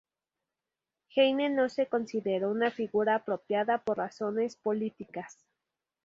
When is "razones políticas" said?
3.97-5.45